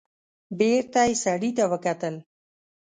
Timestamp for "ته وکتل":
1.57-2.15